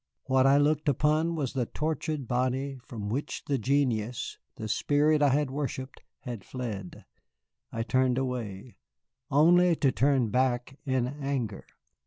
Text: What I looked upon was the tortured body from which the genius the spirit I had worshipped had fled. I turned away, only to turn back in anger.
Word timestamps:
What 0.25 0.47
I 0.47 0.57
looked 0.57 0.89
upon 0.89 1.35
was 1.35 1.53
the 1.53 1.67
tortured 1.67 2.27
body 2.27 2.79
from 2.83 3.07
which 3.07 3.45
the 3.45 3.59
genius 3.59 4.39
the 4.55 4.67
spirit 4.67 5.21
I 5.21 5.29
had 5.29 5.51
worshipped 5.51 6.01
had 6.21 6.43
fled. 6.43 7.05
I 7.71 7.83
turned 7.83 8.17
away, 8.17 8.77
only 9.29 9.75
to 9.75 9.91
turn 9.91 10.29
back 10.31 10.79
in 10.87 11.05
anger. 11.05 11.67